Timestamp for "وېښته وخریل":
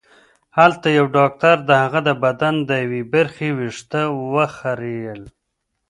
3.57-5.21